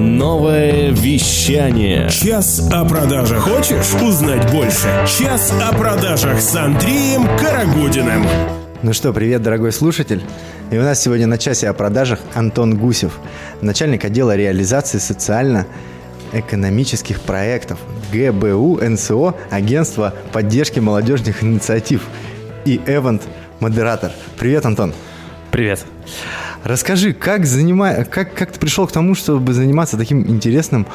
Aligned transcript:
Новое 0.00 0.90
вещание. 0.92 2.08
Час 2.08 2.66
о 2.72 2.86
продажах. 2.86 3.40
Хочешь 3.40 3.92
узнать 4.02 4.50
больше? 4.50 4.88
Час 5.06 5.52
о 5.60 5.74
продажах 5.74 6.40
с 6.40 6.56
Андреем 6.56 7.28
Карагудиным. 7.36 8.24
Ну 8.82 8.94
что, 8.94 9.12
привет, 9.12 9.42
дорогой 9.42 9.72
слушатель. 9.72 10.22
И 10.70 10.78
у 10.78 10.80
нас 10.80 11.02
сегодня 11.02 11.26
на 11.26 11.36
часе 11.36 11.68
о 11.68 11.74
продажах 11.74 12.20
Антон 12.32 12.78
Гусев, 12.78 13.18
начальник 13.60 14.06
отдела 14.06 14.34
реализации 14.34 14.96
социально-экономических 14.96 17.20
проектов 17.20 17.78
ГБУ 18.10 18.80
НСО 18.82 19.34
Агентство 19.50 20.14
поддержки 20.32 20.80
молодежных 20.80 21.44
инициатив 21.44 22.06
и 22.64 22.80
Эвент 22.86 23.20
модератор. 23.60 24.12
Привет, 24.38 24.64
Антон. 24.64 24.94
Привет. 25.50 25.84
Расскажи, 26.64 27.14
как, 27.14 27.46
занима... 27.46 28.04
как, 28.04 28.34
как 28.34 28.52
ты 28.52 28.60
пришел 28.60 28.86
к 28.86 28.92
тому, 28.92 29.14
чтобы 29.14 29.54
заниматься 29.54 29.96
таким 29.96 30.26
интересным 30.28 30.86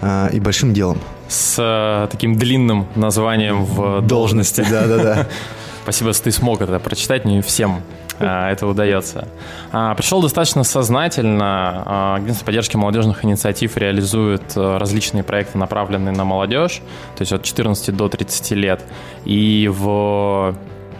э, 0.00 0.28
и 0.32 0.40
большим 0.40 0.74
делом? 0.74 1.00
С 1.28 1.56
э, 1.58 2.08
таким 2.10 2.36
длинным 2.36 2.86
названием 2.94 3.64
в 3.64 4.02
должности. 4.02 4.64
Да-да-да. 4.68 5.26
Спасибо, 5.82 6.12
что 6.12 6.24
ты 6.24 6.30
смог 6.30 6.60
это 6.60 6.78
прочитать, 6.78 7.24
не 7.24 7.40
всем 7.40 7.82
э, 8.18 8.26
это 8.26 8.66
удается. 8.66 9.28
А, 9.72 9.94
пришел 9.94 10.20
достаточно 10.20 10.62
сознательно. 10.62 11.82
А, 11.86 12.14
агентство 12.16 12.44
поддержки 12.44 12.76
молодежных 12.76 13.24
инициатив 13.24 13.76
реализует 13.78 14.42
э, 14.56 14.76
различные 14.76 15.24
проекты, 15.24 15.56
направленные 15.56 16.14
на 16.14 16.24
молодежь, 16.24 16.82
то 17.16 17.22
есть 17.22 17.32
от 17.32 17.42
14 17.42 17.96
до 17.96 18.08
30 18.08 18.50
лет. 18.52 18.82
И 19.24 19.70
в 19.72 20.54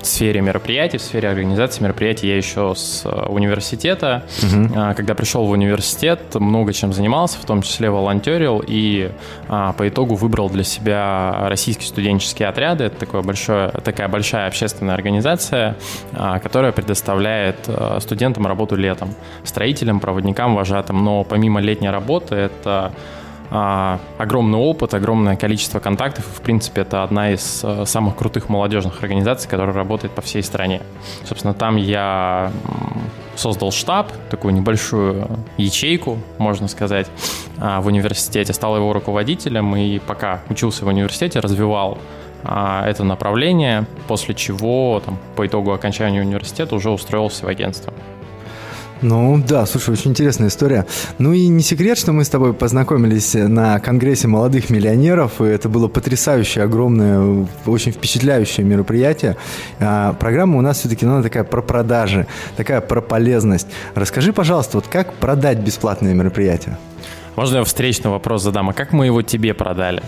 в 0.05 0.07
сфере 0.07 0.41
мероприятий, 0.43 0.99
в 0.99 1.03
сфере 1.03 1.29
организации 1.29 1.83
мероприятий 1.83 2.29
я 2.29 2.37
еще 2.37 2.75
с 2.77 3.03
э, 3.05 3.27
университета. 3.27 4.25
Угу. 4.43 4.95
Когда 4.97 5.15
пришел 5.15 5.47
в 5.47 5.51
университет, 5.51 6.21
много 6.35 6.73
чем 6.73 6.93
занимался, 6.93 7.39
в 7.39 7.45
том 7.45 7.63
числе 7.63 7.91
волонтерил, 7.91 8.63
и 8.67 9.11
а, 9.49 9.73
по 9.73 9.89
итогу 9.89 10.15
выбрал 10.15 10.51
для 10.51 10.65
себя 10.65 11.47
российские 11.49 11.89
студенческие 11.89 12.49
отряды. 12.49 12.85
Это 12.85 12.97
такое 12.97 13.23
большое, 13.23 13.71
такая 13.83 14.09
большая 14.09 14.47
общественная 14.47 14.95
организация, 14.95 15.77
а, 16.13 16.39
которая 16.39 16.73
предоставляет 16.73 17.57
э, 17.67 17.99
студентам 18.01 18.47
работу 18.47 18.77
летом, 18.77 19.15
строителям, 19.43 20.01
проводникам, 20.01 20.55
вожатым. 20.55 21.03
Но 21.03 21.25
помимо 21.25 21.61
летней 21.61 21.91
работы, 21.91 22.35
это 22.35 22.93
а, 23.57 24.01
огромный 24.19 24.59
опыт, 24.59 24.95
огромное 24.95 25.37
количество 25.37 25.79
контактов. 25.79 26.27
В 26.27 26.41
принципе, 26.41 26.81
это 26.81 27.05
одна 27.05 27.31
из 27.31 27.61
э, 27.63 27.85
самых 27.87 28.17
крутых 28.17 28.49
молодежных 28.49 29.01
организаций, 29.01 29.49
которая 29.49 29.73
работает 29.73 30.13
по 30.13 30.23
всей 30.23 30.43
стране. 30.43 30.83
Собственно, 31.25 31.55
там 31.55 31.77
я 31.77 32.51
создал 33.37 33.71
штаб, 33.71 34.11
такую 34.29 34.55
небольшую 34.55 35.29
ячейку, 35.57 36.19
можно 36.39 36.67
сказать, 36.67 37.07
а, 37.61 37.81
в 37.81 37.87
университете. 37.87 38.53
Стал 38.53 38.77
его 38.77 38.93
руководителем 38.93 39.77
и 39.77 40.01
пока 40.01 40.41
учился 40.51 40.85
в 40.85 40.89
университете, 40.89 41.39
развивал 41.39 41.99
а, 42.43 42.85
это 42.89 43.05
направление, 43.05 43.87
после 44.09 44.35
чего 44.35 45.01
там, 45.05 45.17
по 45.37 45.47
итогу 45.47 45.71
окончания 45.71 46.23
университета 46.23 46.75
уже 46.75 46.91
устроился 46.91 47.47
в 47.47 47.49
агентство. 47.49 47.95
Ну 49.05 49.39
да, 49.47 49.67
слушай, 49.67 49.91
очень 49.91 50.13
интересная 50.13 50.49
история. 50.49 50.87
Ну 51.19 51.35
и 51.35 51.49
не 51.49 51.61
секрет, 51.61 51.99
что 51.99 52.13
мы 52.13 52.25
с 52.25 52.31
тобой 52.31 52.55
познакомились 52.55 53.35
на 53.35 53.79
Конгрессе 53.79 54.29
молодых 54.29 54.71
миллионеров, 54.71 55.43
и 55.43 55.45
это 55.45 55.69
было 55.69 55.89
потрясающее, 55.89 56.65
огромное, 56.65 57.47
очень 57.67 57.93
впечатляющее 57.93 58.65
мероприятие. 58.65 59.37
А, 59.79 60.15
программа 60.15 60.57
у 60.57 60.63
нас 60.63 60.79
все-таки 60.79 61.05
ну, 61.05 61.23
такая 61.23 61.45
про 61.45 61.61
продажи, 61.61 62.27
такая 62.57 62.81
про 62.81 63.03
полезность. 63.03 63.67
Расскажи, 63.95 64.33
пожалуйста, 64.33 64.79
вот 64.79 64.87
как 64.87 65.13
продать 65.13 65.59
бесплатное 65.59 66.15
мероприятие? 66.15 66.79
Можно 67.37 67.59
я 67.59 67.65
встречный 67.65 68.11
вопрос 68.11 68.43
задам? 68.43 68.71
А 68.71 68.73
как 68.73 68.95
мы 68.95 69.05
его 69.05 69.21
тебе 69.21 69.53
продали? 69.53 70.03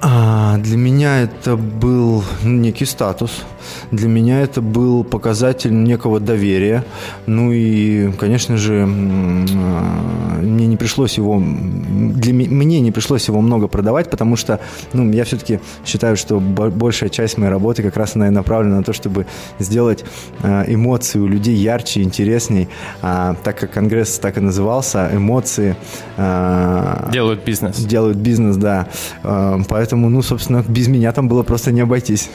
А, 0.00 0.58
для 0.58 0.76
меня 0.76 1.22
это 1.22 1.56
был 1.56 2.22
некий 2.44 2.84
статус. 2.84 3.44
Для 3.90 4.08
меня 4.08 4.40
это 4.40 4.60
был 4.60 5.02
показатель 5.02 5.72
некого 5.72 6.20
доверия. 6.20 6.84
Ну 7.26 7.50
и, 7.52 8.12
конечно 8.12 8.56
же, 8.56 8.84
а, 8.86 10.40
мне 10.40 10.66
не 10.66 10.76
пришлось 10.76 11.18
его, 11.18 11.42
для 11.42 12.32
мне 12.32 12.80
не 12.80 12.92
пришлось 12.92 13.26
его 13.26 13.40
много 13.40 13.66
продавать, 13.66 14.08
потому 14.08 14.36
что, 14.36 14.60
ну, 14.92 15.10
я 15.10 15.24
все-таки 15.24 15.58
считаю, 15.84 16.16
что 16.16 16.38
большая 16.38 17.10
часть 17.10 17.36
моей 17.36 17.50
работы 17.50 17.82
как 17.82 17.96
раз 17.96 18.14
она 18.14 18.28
и 18.28 18.30
направлена 18.30 18.76
на 18.76 18.82
то, 18.84 18.92
чтобы 18.92 19.26
сделать 19.58 20.04
а, 20.42 20.64
эмоции 20.66 21.18
у 21.18 21.26
людей 21.26 21.56
ярче, 21.56 22.02
интересней. 22.02 22.68
А, 23.02 23.34
так 23.42 23.58
как 23.58 23.72
конгресс 23.72 24.18
так 24.20 24.38
и 24.38 24.40
назывался, 24.40 25.10
эмоции 25.12 25.76
делают 26.16 27.44
бизнес. 27.44 27.76
Делают 27.78 28.18
бизнес, 28.18 28.56
да. 28.56 28.86
Поэтому, 29.22 29.87
ну, 29.96 30.22
собственно, 30.22 30.64
без 30.66 30.88
меня 30.88 31.12
там 31.12 31.28
было 31.28 31.42
просто 31.42 31.72
не 31.72 31.80
обойтись. 31.80 32.30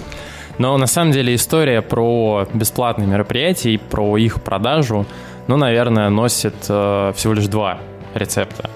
Но 0.57 0.77
на 0.77 0.87
самом 0.87 1.11
деле 1.11 1.33
история 1.33 1.81
про 1.81 2.47
бесплатные 2.53 3.07
мероприятия 3.07 3.73
и 3.73 3.77
про 3.77 4.17
их 4.17 4.41
продажу, 4.41 5.05
ну, 5.47 5.57
наверное, 5.57 6.09
носит 6.09 6.55
э, 6.69 7.13
всего 7.15 7.33
лишь 7.33 7.47
два 7.47 7.79
рецепта. 8.13 8.69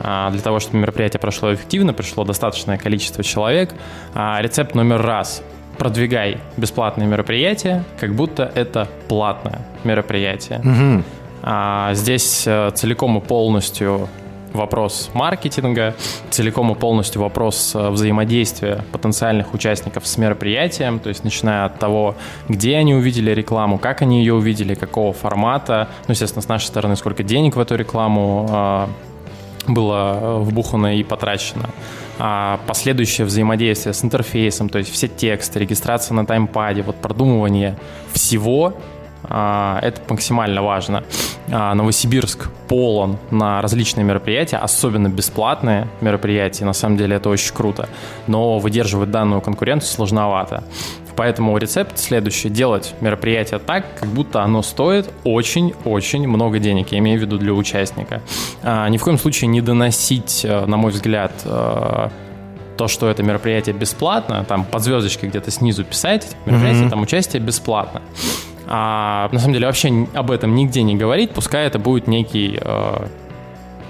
А 0.00 0.30
для 0.30 0.40
того, 0.40 0.60
чтобы 0.60 0.78
мероприятие 0.78 1.20
прошло 1.20 1.52
эффективно, 1.52 1.92
пришло 1.92 2.24
достаточное 2.24 2.78
количество 2.78 3.22
человек, 3.24 3.74
а 4.14 4.40
рецепт 4.40 4.74
номер 4.74 5.02
раз 5.02 5.42
продвигай 5.76 6.38
бесплатные 6.56 7.06
мероприятия, 7.06 7.84
как 8.00 8.14
будто 8.14 8.50
это 8.54 8.88
платное 9.08 9.60
мероприятие. 9.84 10.60
Угу. 10.60 11.04
А 11.42 11.94
здесь 11.94 12.44
э, 12.46 12.70
целиком 12.74 13.18
и 13.18 13.20
полностью 13.20 14.08
вопрос 14.52 15.10
маркетинга, 15.14 15.94
целиком 16.30 16.72
и 16.72 16.74
полностью 16.74 17.22
вопрос 17.22 17.72
э, 17.74 17.90
взаимодействия 17.90 18.84
потенциальных 18.92 19.54
участников 19.54 20.06
с 20.06 20.16
мероприятием, 20.18 20.98
то 20.98 21.08
есть 21.08 21.24
начиная 21.24 21.64
от 21.64 21.78
того, 21.78 22.14
где 22.48 22.76
они 22.76 22.94
увидели 22.94 23.30
рекламу, 23.30 23.78
как 23.78 24.02
они 24.02 24.20
ее 24.20 24.34
увидели, 24.34 24.74
какого 24.74 25.12
формата, 25.12 25.88
ну, 26.06 26.12
естественно, 26.12 26.42
с 26.42 26.48
нашей 26.48 26.66
стороны, 26.66 26.96
сколько 26.96 27.22
денег 27.22 27.56
в 27.56 27.60
эту 27.60 27.76
рекламу 27.76 28.46
а, 28.50 28.90
было 29.66 30.38
вбухано 30.40 30.96
и 30.96 31.02
потрачено. 31.02 31.70
А 32.18 32.58
последующее 32.66 33.24
взаимодействие 33.26 33.94
с 33.94 34.04
интерфейсом, 34.04 34.68
то 34.68 34.78
есть 34.78 34.92
все 34.92 35.06
тексты, 35.06 35.60
регистрация 35.60 36.14
на 36.14 36.26
таймпаде, 36.26 36.82
вот 36.82 36.96
продумывание 36.96 37.76
всего 38.12 38.74
это 39.24 40.00
максимально 40.08 40.62
важно. 40.62 41.04
А, 41.50 41.74
Новосибирск 41.74 42.50
полон 42.68 43.18
на 43.30 43.62
различные 43.62 44.04
мероприятия, 44.04 44.56
особенно 44.56 45.08
бесплатные 45.08 45.88
мероприятия. 46.00 46.64
На 46.64 46.72
самом 46.72 46.96
деле 46.96 47.16
это 47.16 47.28
очень 47.28 47.54
круто. 47.54 47.88
Но 48.26 48.58
выдерживать 48.58 49.10
данную 49.10 49.40
конкуренцию 49.40 49.90
сложновато. 49.90 50.64
Поэтому 51.16 51.56
рецепт 51.58 51.98
следующий. 51.98 52.48
Делать 52.48 52.94
мероприятие 53.00 53.58
так, 53.58 53.84
как 53.98 54.08
будто 54.08 54.42
оно 54.42 54.62
стоит 54.62 55.10
очень-очень 55.24 56.28
много 56.28 56.58
денег. 56.58 56.92
Я 56.92 56.98
имею 56.98 57.18
в 57.18 57.22
виду 57.22 57.38
для 57.38 57.52
участника. 57.52 58.22
А, 58.62 58.88
ни 58.88 58.98
в 58.98 59.04
коем 59.04 59.18
случае 59.18 59.48
не 59.48 59.60
доносить, 59.60 60.44
э, 60.44 60.66
на 60.66 60.76
мой 60.76 60.92
взгляд, 60.92 61.32
э, 61.44 62.08
то, 62.76 62.86
что 62.86 63.08
это 63.08 63.24
мероприятие 63.24 63.74
бесплатно, 63.74 64.44
там 64.46 64.64
под 64.64 64.82
звездочкой 64.82 65.30
где-то 65.30 65.50
снизу 65.50 65.82
писать, 65.82 66.36
мероприятие, 66.44 66.84
mm-hmm. 66.84 66.90
там 66.90 67.02
участие 67.02 67.42
бесплатно 67.42 68.02
а, 68.68 69.28
на 69.32 69.38
самом 69.38 69.54
деле 69.54 69.66
вообще 69.66 70.06
об 70.14 70.30
этом 70.30 70.54
нигде 70.54 70.82
не 70.82 70.96
говорить, 70.96 71.30
пускай 71.30 71.66
это 71.66 71.78
будет 71.78 72.06
некий 72.06 72.58
э, 72.60 73.06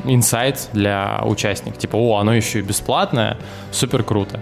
инсайт 0.05 0.69
для 0.72 1.21
участников. 1.25 1.78
Типа, 1.78 1.97
о, 1.97 2.19
оно 2.19 2.34
еще 2.34 2.61
и 2.61 2.62
бесплатное, 2.62 3.37
супер 3.72 4.03
круто. 4.03 4.41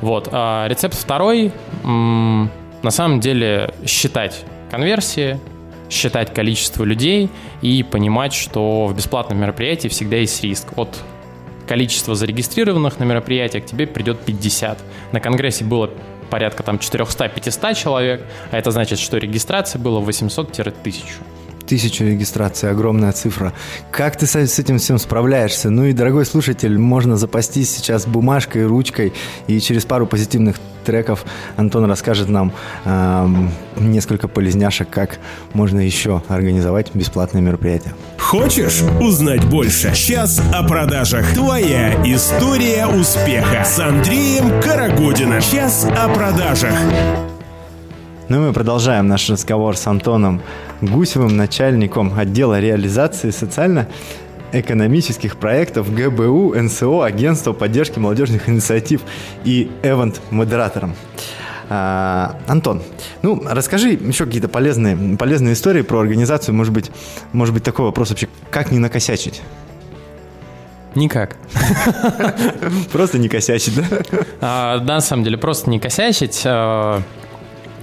Вот. 0.00 0.28
А 0.32 0.66
рецепт 0.68 0.94
второй, 0.94 1.52
м- 1.84 2.50
на 2.82 2.90
самом 2.90 3.20
деле, 3.20 3.74
считать 3.86 4.44
конверсии, 4.70 5.38
считать 5.90 6.32
количество 6.32 6.84
людей 6.84 7.28
и 7.60 7.82
понимать, 7.82 8.32
что 8.32 8.86
в 8.86 8.96
бесплатном 8.96 9.38
мероприятии 9.38 9.88
всегда 9.88 10.16
есть 10.16 10.42
риск. 10.42 10.68
От 10.76 10.98
количества 11.66 12.14
зарегистрированных 12.14 12.98
на 12.98 13.04
мероприятиях 13.04 13.64
к 13.64 13.66
тебе 13.66 13.86
придет 13.86 14.20
50. 14.20 14.78
На 15.12 15.20
конгрессе 15.20 15.64
было 15.64 15.90
порядка 16.32 16.62
там 16.62 16.76
400-500 16.76 17.74
человек, 17.74 18.22
а 18.50 18.56
это 18.56 18.70
значит, 18.70 18.98
что 18.98 19.18
регистрация 19.18 19.78
было 19.78 20.00
800-1000 20.00 21.31
тысячу 21.62 22.04
регистраций, 22.04 22.70
огромная 22.70 23.12
цифра. 23.12 23.52
Как 23.90 24.16
ты 24.16 24.26
с 24.26 24.58
этим 24.58 24.78
всем 24.78 24.98
справляешься? 24.98 25.70
Ну 25.70 25.84
и, 25.84 25.92
дорогой 25.92 26.26
слушатель, 26.26 26.78
можно 26.78 27.16
запастись 27.16 27.70
сейчас 27.70 28.06
бумажкой, 28.06 28.66
ручкой, 28.66 29.12
и 29.46 29.60
через 29.60 29.84
пару 29.84 30.06
позитивных 30.06 30.56
треков 30.82 31.24
Антон 31.56 31.84
расскажет 31.86 32.28
нам 32.28 32.52
э, 32.84 33.28
несколько 33.76 34.28
полезняшек, 34.28 34.88
как 34.90 35.18
можно 35.52 35.80
еще 35.80 36.22
организовать 36.28 36.94
бесплатное 36.94 37.40
мероприятие. 37.40 37.94
Хочешь 38.18 38.82
узнать 39.00 39.44
больше? 39.44 39.94
Сейчас 39.94 40.40
о 40.52 40.62
продажах. 40.64 41.32
Твоя 41.34 41.94
история 42.04 42.86
успеха 42.86 43.64
с 43.64 43.78
Андреем 43.78 44.60
Карагодиным. 44.60 45.40
Сейчас 45.40 45.84
о 45.84 46.08
продажах. 46.08 46.74
Ну 48.32 48.38
и 48.38 48.46
мы 48.46 48.52
продолжаем 48.54 49.08
наш 49.08 49.28
разговор 49.28 49.76
с 49.76 49.86
Антоном 49.86 50.40
Гусевым, 50.80 51.36
начальником 51.36 52.18
отдела 52.18 52.58
реализации 52.60 53.28
социально 53.28 53.88
экономических 54.52 55.36
проектов 55.36 55.94
ГБУ, 55.94 56.54
НСО, 56.54 57.04
Агентство 57.04 57.52
поддержки 57.52 57.98
молодежных 57.98 58.48
инициатив 58.48 59.02
и 59.44 59.70
эвент-модератором. 59.82 60.94
А, 61.68 62.38
Антон, 62.46 62.82
ну, 63.20 63.42
расскажи 63.44 63.90
еще 63.90 64.24
какие-то 64.24 64.48
полезные, 64.48 65.18
полезные 65.18 65.52
истории 65.52 65.82
про 65.82 66.00
организацию. 66.00 66.54
Может 66.54 66.72
быть, 66.72 66.90
может 67.34 67.52
быть, 67.52 67.64
такой 67.64 67.84
вопрос 67.84 68.08
вообще, 68.08 68.28
как 68.50 68.72
не 68.72 68.78
накосячить? 68.78 69.42
Никак. 70.94 71.36
Просто 72.92 73.18
не 73.18 73.28
косячить, 73.28 73.74
да? 73.76 73.84
А, 74.40 74.80
на 74.80 75.02
самом 75.02 75.22
деле, 75.22 75.36
просто 75.36 75.68
не 75.68 75.78
косячить. 75.78 76.46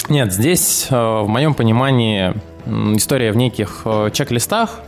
А, 0.10 0.12
нет, 0.12 0.34
здесь, 0.34 0.88
а, 0.90 1.24
в 1.24 1.28
моем 1.28 1.54
понимании, 1.54 2.34
история 2.96 3.32
в 3.32 3.38
неких 3.38 3.82
э, 3.86 4.10
чек-листах 4.12 4.82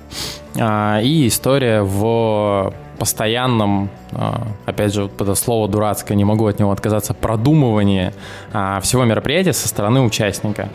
и 0.56 1.27
история 1.27 1.81
в 1.81 2.73
постоянном, 3.01 3.89
а, 4.12 4.48
опять 4.68 4.94
же, 4.94 5.09
это 5.19 5.33
слово 5.33 5.68
дурацкое, 5.68 6.15
не 6.15 6.24
могу 6.24 6.45
от 6.45 6.59
него 6.59 6.71
отказаться, 6.71 7.15
продумывание 7.15 8.13
а, 8.53 8.80
всего 8.80 9.06
мероприятия 9.06 9.53
со 9.53 9.68
стороны 9.68 10.01
участника. 10.01 10.69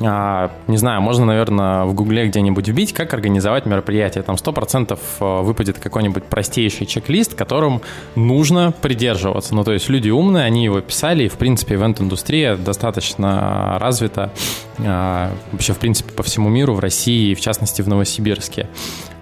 А, 0.00 0.52
не 0.68 0.78
знаю, 0.78 1.02
можно, 1.02 1.26
наверное, 1.26 1.84
в 1.84 1.92
гугле 1.92 2.28
где-нибудь 2.28 2.66
вбить, 2.66 2.94
как 2.94 3.12
организовать 3.12 3.66
мероприятие. 3.66 4.22
Там 4.22 4.36
100% 4.36 4.98
выпадет 5.42 5.78
какой-нибудь 5.78 6.24
простейший 6.24 6.86
чек-лист, 6.86 7.34
которым 7.34 7.82
нужно 8.14 8.72
придерживаться. 8.72 9.54
Ну, 9.54 9.62
то 9.62 9.72
есть 9.72 9.90
люди 9.90 10.08
умные, 10.08 10.46
они 10.46 10.64
его 10.64 10.80
писали, 10.80 11.24
и, 11.24 11.28
в 11.28 11.36
принципе, 11.36 11.74
ивент-индустрия 11.74 12.56
достаточно 12.56 13.76
развита 13.78 14.32
вообще, 14.78 15.74
в 15.74 15.78
принципе, 15.78 16.12
по 16.12 16.22
всему 16.22 16.48
миру, 16.48 16.72
в 16.72 16.80
России, 16.80 17.34
в 17.34 17.40
частности, 17.42 17.82
в 17.82 17.88
Новосибирске. 17.88 18.66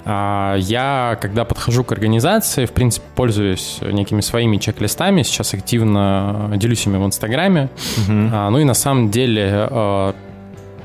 А, 0.04 0.56
я, 0.56 1.18
когда 1.20 1.44
подхожу 1.44 1.84
к 1.84 1.92
организации, 1.92 2.66
в 2.66 2.72
принципе, 2.72 3.06
пользуюсь 3.14 3.78
некими 3.82 4.20
своими 4.20 4.58
чек-листами, 4.58 5.22
сейчас 5.22 5.54
активно 5.54 6.52
делюсь 6.56 6.86
ими 6.86 6.98
в 6.98 7.06
Инстаграме. 7.06 7.70
Угу. 7.98 8.12
Ну 8.12 8.58
и 8.58 8.64
на 8.64 8.74
самом 8.74 9.10
деле 9.10 9.50
а, 9.70 10.14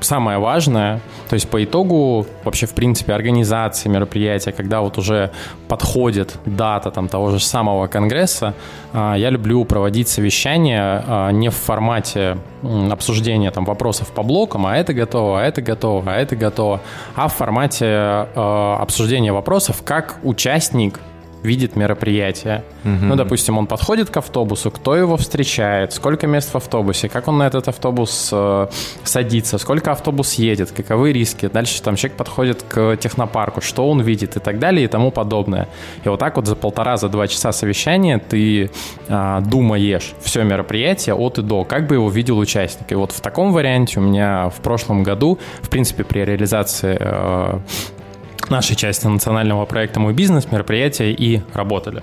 самое 0.04 0.38
важное, 0.38 1.00
то 1.28 1.34
есть 1.34 1.48
по 1.48 1.62
итогу 1.62 2.26
вообще 2.44 2.66
в 2.66 2.74
принципе 2.74 3.12
организации 3.12 3.88
мероприятия, 3.88 4.52
когда 4.52 4.80
вот 4.80 4.98
уже 4.98 5.30
подходит 5.68 6.38
дата 6.44 6.90
там 6.90 7.08
того 7.08 7.30
же 7.30 7.40
самого 7.40 7.86
конгресса, 7.86 8.54
а, 8.92 9.14
я 9.14 9.30
люблю 9.30 9.64
проводить 9.64 10.08
совещания 10.08 11.04
а, 11.06 11.30
не 11.30 11.48
в 11.48 11.54
формате 11.54 12.38
обсуждения 12.90 13.50
там 13.50 13.64
вопросов 13.64 14.08
по 14.08 14.22
блокам, 14.22 14.66
а 14.66 14.76
это 14.76 14.92
готово, 14.92 15.40
а 15.40 15.44
это 15.44 15.62
готово, 15.62 16.12
а 16.12 16.16
это 16.16 16.36
готово, 16.36 16.80
а 17.14 17.28
в 17.28 17.34
формате 17.34 17.86
а, 17.86 18.78
обсуждения 18.80 19.32
вопросов, 19.32 19.82
как 19.84 20.18
участник 20.22 21.00
видит 21.42 21.76
мероприятие. 21.76 22.64
Угу. 22.84 23.04
Ну, 23.04 23.16
допустим, 23.16 23.58
он 23.58 23.66
подходит 23.66 24.10
к 24.10 24.16
автобусу, 24.16 24.70
кто 24.70 24.96
его 24.96 25.16
встречает, 25.16 25.92
сколько 25.92 26.26
мест 26.26 26.52
в 26.52 26.56
автобусе, 26.56 27.08
как 27.08 27.28
он 27.28 27.38
на 27.38 27.46
этот 27.46 27.68
автобус 27.68 28.30
э, 28.32 28.66
садится, 29.04 29.58
сколько 29.58 29.92
автобус 29.92 30.34
едет, 30.34 30.70
каковы 30.70 31.12
риски. 31.12 31.48
Дальше 31.48 31.82
там 31.82 31.96
человек 31.96 32.16
подходит 32.16 32.62
к 32.62 32.96
технопарку, 32.96 33.60
что 33.60 33.88
он 33.88 34.00
видит 34.00 34.36
и 34.36 34.40
так 34.40 34.58
далее 34.58 34.84
и 34.84 34.88
тому 34.88 35.10
подобное. 35.10 35.68
И 36.04 36.08
вот 36.08 36.20
так 36.20 36.36
вот 36.36 36.46
за 36.46 36.56
полтора, 36.56 36.96
за 36.96 37.08
два 37.08 37.26
часа 37.26 37.52
совещания 37.52 38.18
ты 38.18 38.70
э, 39.08 39.40
думаешь 39.46 40.14
все 40.20 40.44
мероприятие 40.44 41.14
от 41.14 41.38
и 41.38 41.42
до, 41.42 41.64
как 41.64 41.86
бы 41.86 41.94
его 41.94 42.10
видел 42.10 42.38
участник. 42.38 42.92
И 42.92 42.94
вот 42.94 43.12
в 43.12 43.20
таком 43.20 43.52
варианте 43.52 44.00
у 44.00 44.02
меня 44.02 44.50
в 44.50 44.60
прошлом 44.60 45.02
году, 45.02 45.38
в 45.62 45.68
принципе, 45.68 46.04
при 46.04 46.20
реализации 46.20 46.96
э, 47.00 47.58
нашей 48.48 48.76
части 48.76 49.06
национального 49.06 49.66
проекта 49.66 50.00
«Мой 50.00 50.14
бизнес» 50.14 50.50
мероприятия 50.50 51.12
и 51.12 51.42
работали. 51.52 52.02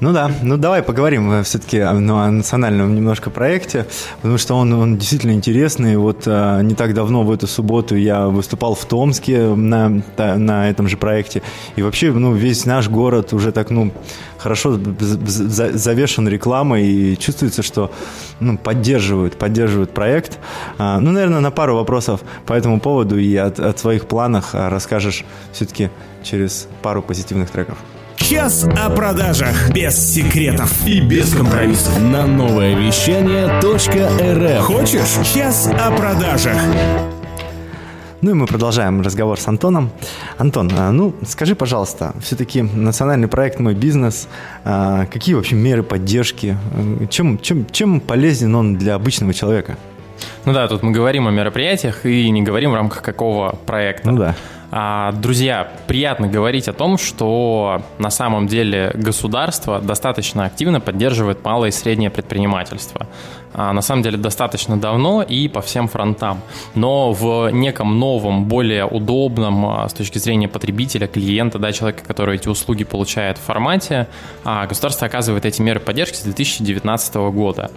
Ну 0.00 0.14
да, 0.14 0.30
ну 0.42 0.56
давай 0.56 0.82
поговорим 0.82 1.30
э, 1.30 1.42
все-таки 1.42 1.78
ну, 1.78 2.16
о 2.16 2.30
национальном 2.30 2.94
немножко 2.94 3.28
проекте, 3.28 3.86
потому 4.22 4.38
что 4.38 4.54
он, 4.54 4.72
он 4.72 4.96
действительно 4.96 5.32
интересный. 5.32 5.98
Вот 5.98 6.22
а, 6.26 6.62
не 6.62 6.74
так 6.74 6.94
давно, 6.94 7.22
в 7.22 7.30
эту 7.30 7.46
субботу, 7.46 7.96
я 7.96 8.28
выступал 8.28 8.74
в 8.74 8.82
Томске 8.86 9.54
на, 9.54 10.02
на 10.16 10.70
этом 10.70 10.88
же 10.88 10.96
проекте. 10.96 11.42
И 11.76 11.82
вообще, 11.82 12.12
ну, 12.12 12.32
весь 12.32 12.64
наш 12.64 12.88
город 12.88 13.34
уже 13.34 13.52
так, 13.52 13.68
ну, 13.68 13.92
хорошо 14.38 14.78
завешен 14.78 16.26
рекламой, 16.26 16.86
и 16.86 17.18
чувствуется, 17.18 17.62
что 17.62 17.92
ну, 18.40 18.56
поддерживают, 18.56 19.36
поддерживают 19.36 19.90
проект. 19.92 20.38
А, 20.78 20.98
ну, 20.98 21.10
наверное, 21.10 21.40
на 21.40 21.50
пару 21.50 21.76
вопросов 21.76 22.22
по 22.46 22.54
этому 22.54 22.80
поводу 22.80 23.18
и 23.18 23.36
от, 23.36 23.60
от 23.60 23.78
своих 23.78 24.06
планах 24.06 24.54
расскажешь 24.54 25.26
все-таки 25.52 25.90
через 26.22 26.68
пару 26.80 27.02
позитивных 27.02 27.50
треков. 27.50 27.76
Час 28.20 28.64
о 28.78 28.90
продажах 28.90 29.72
без 29.72 29.96
секретов 29.96 30.86
и 30.86 31.00
без 31.00 31.34
компромиссов. 31.34 32.00
На 32.00 32.26
новое 32.26 32.76
вещание 32.76 33.46
.рф. 33.58 34.64
Хочешь? 34.64 35.26
Час 35.34 35.68
о 35.68 35.90
продажах. 35.90 36.56
Ну 38.20 38.30
и 38.30 38.34
мы 38.34 38.46
продолжаем 38.46 39.00
разговор 39.00 39.40
с 39.40 39.48
Антоном. 39.48 39.90
Антон, 40.38 40.70
а, 40.76 40.92
ну 40.92 41.14
скажи, 41.26 41.56
пожалуйста, 41.56 42.14
все-таки 42.22 42.62
национальный 42.62 43.26
проект 43.26 43.58
«Мой 43.58 43.74
бизнес», 43.74 44.28
а, 44.64 45.06
какие 45.06 45.34
вообще 45.34 45.56
меры 45.56 45.82
поддержки, 45.82 46.56
чем, 47.08 47.38
чем, 47.38 47.66
чем 47.72 48.00
полезен 48.00 48.54
он 48.54 48.76
для 48.76 48.94
обычного 48.94 49.34
человека? 49.34 49.76
Ну 50.44 50.52
да, 50.52 50.68
тут 50.68 50.82
мы 50.82 50.92
говорим 50.92 51.26
о 51.26 51.30
мероприятиях 51.30 52.06
и 52.06 52.30
не 52.30 52.42
говорим 52.42 52.70
в 52.70 52.74
рамках 52.74 53.02
какого 53.02 53.56
проекта. 53.66 54.10
Ну 54.10 54.18
да. 54.18 54.36
А, 54.72 55.12
друзья, 55.12 55.72
приятно 55.86 56.28
говорить 56.28 56.68
о 56.68 56.72
том, 56.72 56.96
что 56.96 57.82
на 57.98 58.10
самом 58.10 58.46
деле 58.46 58.92
государство 58.94 59.80
достаточно 59.80 60.44
активно 60.44 60.80
поддерживает 60.80 61.44
малое 61.44 61.70
и 61.70 61.72
среднее 61.72 62.10
предпринимательство. 62.10 63.06
А, 63.52 63.72
на 63.72 63.82
самом 63.82 64.02
деле 64.02 64.16
достаточно 64.16 64.76
давно 64.78 65.22
и 65.22 65.48
по 65.48 65.60
всем 65.60 65.88
фронтам. 65.88 66.40
Но 66.74 67.12
в 67.12 67.50
неком 67.50 67.98
новом, 67.98 68.44
более 68.44 68.84
удобном 68.86 69.66
а, 69.66 69.88
с 69.88 69.92
точки 69.92 70.18
зрения 70.18 70.48
потребителя, 70.48 71.06
клиента, 71.06 71.58
да, 71.58 71.72
человека, 71.72 72.04
который 72.06 72.36
эти 72.36 72.48
услуги 72.48 72.84
получает 72.84 73.38
в 73.38 73.42
формате, 73.42 74.06
а, 74.44 74.66
государство 74.66 75.06
оказывает 75.06 75.44
эти 75.44 75.60
меры 75.62 75.80
поддержки 75.80 76.16
с 76.16 76.22
2019 76.22 77.14
года. 77.32 77.70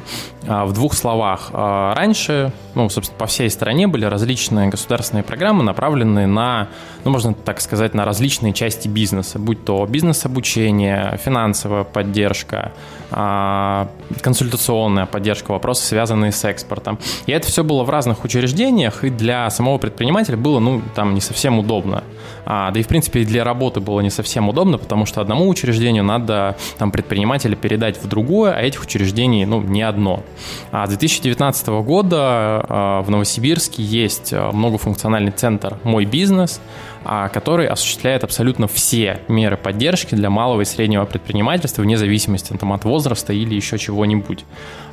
В 0.44 0.74
двух 0.74 0.94
словах, 0.94 1.52
раньше, 1.54 2.52
ну, 2.76 2.90
собственно, 2.90 3.18
по 3.18 3.28
всей 3.28 3.50
стране 3.50 3.88
были 3.88 4.06
различные 4.06 4.68
государственные 4.68 5.24
программы, 5.24 5.64
направленные 5.64 6.28
на, 6.28 6.68
ну, 7.06 7.12
можно 7.12 7.34
так 7.34 7.62
сказать, 7.62 7.94
на 7.94 8.04
различные 8.04 8.52
части 8.54 8.88
бизнеса, 8.88 9.40
будь 9.40 9.64
то 9.64 9.86
бизнес-обучение, 9.86 11.18
финансовая 11.24 11.86
поддержка, 11.86 12.74
консультационная 13.10 15.06
поддержка 15.06 15.52
вопросы, 15.64 15.86
связанные 15.86 16.34
с 16.34 16.44
экспортом. 16.44 17.00
И 17.26 17.32
это 17.32 17.48
все 17.48 17.64
было 17.64 17.84
в 17.84 17.90
разных 17.90 18.26
учреждениях, 18.26 19.06
и 19.06 19.10
для 19.10 19.50
самого 19.50 19.78
предпринимателя 19.78 20.36
было, 20.36 20.60
ну, 20.60 20.82
там, 20.94 21.14
не 21.14 21.22
совсем 21.22 21.58
удобно. 21.58 22.04
А, 22.46 22.72
да 22.72 22.80
и, 22.82 22.84
в 22.84 22.88
принципе, 22.88 23.22
и 23.22 23.26
для 23.26 23.46
работы 23.46 23.80
было 23.80 24.02
не 24.02 24.10
совсем 24.10 24.50
удобно, 24.50 24.78
потому 24.78 25.06
что 25.06 25.22
одному 25.22 25.48
учреждению 25.48 26.04
надо 26.04 26.58
там 26.78 26.92
предпринимателя 26.92 27.56
передать 27.56 28.04
в 28.04 28.08
другое, 28.10 28.52
а 28.52 28.62
этих 28.62 28.84
учреждений, 28.84 29.46
ну, 29.46 29.62
не 29.62 29.82
одно. 29.82 30.24
А 30.72 30.86
с 30.86 30.90
2019 30.90 31.68
года 31.68 32.18
а, 32.20 33.02
в 33.02 33.10
Новосибирске 33.10 33.82
есть 33.82 34.34
а, 34.34 34.52
многофункциональный 34.52 35.32
центр 35.32 35.78
«Мой 35.84 36.04
бизнес», 36.04 36.60
который 37.04 37.68
осуществляет 37.68 38.24
абсолютно 38.24 38.68
все 38.68 39.20
меры 39.28 39.58
поддержки 39.58 40.16
для 40.16 40.30
малого 40.30 40.62
и 40.62 40.66
среднего 40.66 41.06
предпринимательства 41.06 41.82
вне 41.82 41.98
зависимости 41.98 42.54
там, 42.54 42.74
от 42.74 42.86
возраста 42.86 43.34
или 43.34 43.56
еще 43.56 43.78
чего-нибудь. 43.78 44.46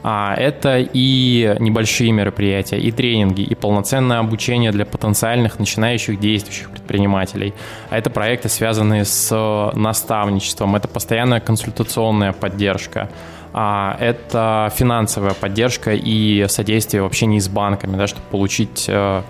А, 0.03 0.35
это 0.35 0.79
и 0.79 1.57
небольшие 1.59 2.11
мероприятия, 2.13 2.79
и 2.79 2.91
тренинги, 2.91 3.43
и 3.43 3.55
полноценное 3.55 4.19
обучение 4.19 4.73
для 4.73 4.87
потенциальных 4.87 5.59
начинающих 5.59 6.19
действующих 6.19 6.71
предпринимателей. 6.71 7.55
А 7.91 7.99
это 7.99 8.11
проекты, 8.11 8.49
связанные 8.49 9.05
с 9.05 9.71
наставничеством, 9.75 10.77
это 10.77 10.89
постоянная 10.89 11.41
консультационная 11.41 12.33
поддержка 12.33 13.09
а 13.53 13.97
это 13.99 14.73
финансовая 14.77 15.35
поддержка 15.35 15.93
и 15.93 16.47
содействие 16.49 17.03
в 17.03 17.07
общении 17.07 17.41
с 17.41 17.49
банками, 17.49 17.97
да, 17.97 18.07
чтобы 18.07 18.25
получить 18.31 18.85
э, 18.87 19.01
Э, 19.01 19.23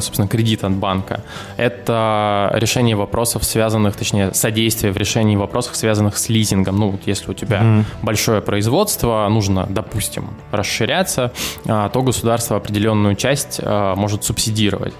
собственно, 0.00 0.28
кредит 0.28 0.64
от 0.64 0.72
банка. 0.72 1.22
Это 1.56 2.50
решение 2.54 2.96
вопросов, 2.96 3.44
связанных, 3.44 3.96
точнее, 3.96 4.34
содействие 4.34 4.92
в 4.92 4.96
решении 4.96 5.36
вопросов, 5.36 5.76
связанных 5.76 6.16
с 6.16 6.28
лизингом. 6.28 6.76
Ну, 6.78 6.98
если 7.06 7.30
у 7.30 7.34
тебя 7.34 7.60
mm. 7.62 7.84
большое 8.02 8.40
производство, 8.40 9.26
нужно, 9.28 9.66
допустим, 9.68 10.30
расширяться, 10.52 11.32
э, 11.64 11.90
то 11.92 12.02
государство 12.02 12.56
определенную 12.56 13.14
часть 13.14 13.60
э, 13.62 13.94
может 13.96 14.24
субсидировать. 14.24 14.94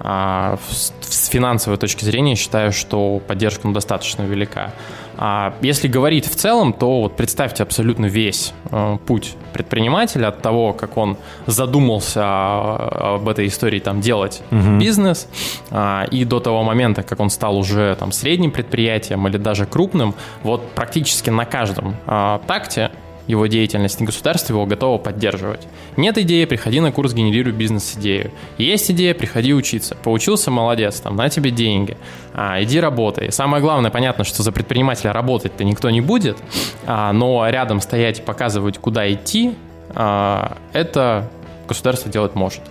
А, 0.00 0.58
с 1.00 1.26
финансовой 1.26 1.78
точки 1.78 2.04
зрения 2.04 2.34
считаю, 2.34 2.72
что 2.72 3.20
поддержка 3.26 3.66
ну, 3.66 3.72
достаточно 3.72 4.22
велика. 4.22 4.72
А 5.20 5.54
если 5.62 5.88
говорить 5.88 6.30
в 6.30 6.36
целом, 6.36 6.72
то 6.72 7.00
вот 7.00 7.16
представьте 7.16 7.64
абсолютно 7.64 8.06
весь 8.06 8.52
э, 8.70 8.98
путь 9.04 9.34
предпринимателя 9.52 10.28
от 10.28 10.40
того, 10.42 10.72
как 10.72 10.96
он 10.96 11.16
задумался 11.46 12.22
об 13.16 13.28
этой 13.28 13.48
истории 13.48 13.80
там 13.80 14.00
делать 14.00 14.42
угу. 14.52 14.78
бизнес, 14.78 15.26
э, 15.70 16.04
и 16.12 16.24
до 16.24 16.38
того 16.38 16.62
момента, 16.62 17.02
как 17.02 17.18
он 17.18 17.30
стал 17.30 17.58
уже 17.58 17.96
там 17.98 18.12
средним 18.12 18.52
предприятием 18.52 19.26
или 19.26 19.38
даже 19.38 19.66
крупным, 19.66 20.14
вот 20.44 20.70
практически 20.70 21.30
на 21.30 21.44
каждом 21.44 21.96
э, 22.06 22.38
такте 22.46 22.92
его 23.28 23.46
деятельность, 23.46 24.00
государство 24.02 24.54
его 24.54 24.66
готово 24.66 24.98
поддерживать. 24.98 25.68
Нет 25.96 26.18
идеи, 26.18 26.44
приходи 26.46 26.80
на 26.80 26.90
курс 26.90 27.12
«Генерируй 27.12 27.52
бизнес-идею». 27.52 28.32
Есть 28.56 28.90
идея, 28.90 29.14
приходи 29.14 29.54
учиться. 29.54 29.96
Поучился, 30.02 30.50
молодец, 30.50 30.98
там, 31.00 31.14
на 31.14 31.28
тебе 31.28 31.50
деньги. 31.50 31.96
А, 32.34 32.60
иди 32.62 32.80
работай. 32.80 33.30
Самое 33.30 33.62
главное, 33.62 33.90
понятно, 33.90 34.24
что 34.24 34.42
за 34.42 34.50
предпринимателя 34.50 35.12
работать-то 35.12 35.62
никто 35.62 35.90
не 35.90 36.00
будет, 36.00 36.38
а, 36.86 37.12
но 37.12 37.48
рядом 37.48 37.80
стоять 37.80 38.18
и 38.18 38.22
показывать, 38.22 38.78
куда 38.78 39.12
идти, 39.12 39.54
а, 39.90 40.56
это 40.72 41.30
государство 41.68 42.10
делать 42.10 42.34
может. 42.34 42.62